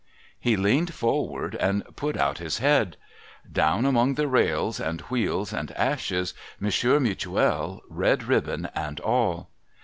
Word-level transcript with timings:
He 0.39 0.55
leaned 0.57 0.95
forward, 0.95 1.53
and 1.53 1.83
put 1.95 2.17
out 2.17 2.39
his 2.39 2.57
head. 2.57 2.97
Down 3.51 3.85
among 3.85 4.15
the 4.15 4.27
rails 4.27 4.79
and 4.79 4.99
wheels 5.01 5.53
and 5.53 5.69
ashes. 5.73 6.33
Monsieur 6.59 6.99
Mutuel, 6.99 7.81
red 7.87 8.23
ribbon 8.23 8.67
and 8.73 8.99
all 8.99 9.51